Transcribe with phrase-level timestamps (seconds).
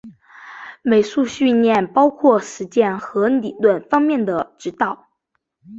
[0.81, 5.09] 美术训练包括实践和理论方面的指导。